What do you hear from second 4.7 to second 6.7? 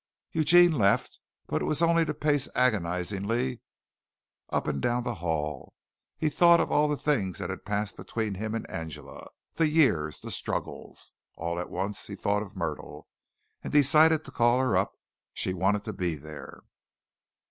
down the hall. He thought